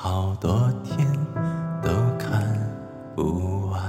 [0.00, 1.04] 好多天
[1.82, 2.40] 都看
[3.16, 3.82] 不完。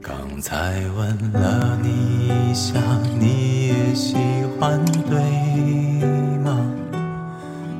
[0.00, 2.78] 刚才问了你一下，
[3.18, 4.14] 你也喜
[4.56, 5.18] 欢对
[6.44, 6.56] 吗？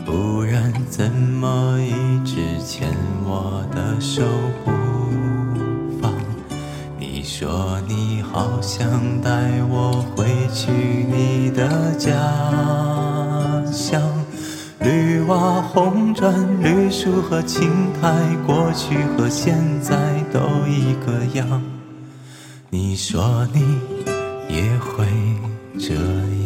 [0.05, 2.93] 不然怎么一直牵
[3.25, 4.25] 我的手
[4.65, 4.73] 不
[6.03, 6.13] 放？
[6.99, 9.31] 你说你好想带
[9.71, 12.11] 我回去你的家
[13.71, 14.03] 乡，
[14.81, 16.33] 绿瓦红砖、
[16.63, 17.69] 绿树和青
[18.01, 18.09] 苔，
[18.47, 19.97] 过去和现在
[20.33, 21.61] 都一个样。
[22.71, 23.61] 你说你
[24.49, 25.05] 也会
[25.81, 25.95] 这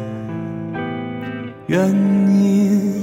[1.71, 3.01] 原因。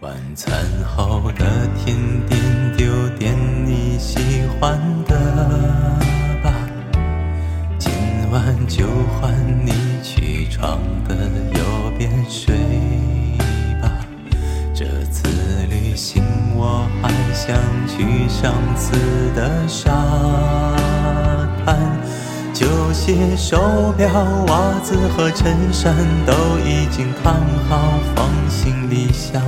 [0.00, 1.94] 晚餐后的甜
[2.26, 2.45] 点，
[8.30, 8.86] 晚就
[9.18, 9.32] 换
[9.64, 9.72] 你
[10.02, 10.78] 去床
[11.08, 11.14] 的
[11.54, 12.54] 右边睡
[13.80, 13.90] 吧。
[14.74, 15.28] 这次
[15.70, 16.22] 旅行
[16.54, 18.92] 我还想去上次
[19.34, 19.90] 的沙
[21.64, 21.76] 滩，
[22.52, 24.08] 旧鞋、手表、
[24.48, 25.94] 袜子和衬衫
[26.26, 26.32] 都
[26.64, 27.34] 已经烫
[27.68, 29.42] 好，放行李箱。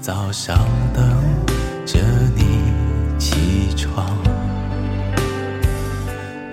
[0.00, 0.56] 早上
[0.94, 1.04] 等
[1.84, 1.98] 着
[2.34, 2.47] 你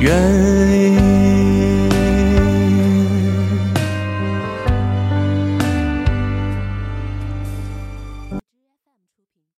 [0.00, 0.12] 原
[0.72, 1.03] 因。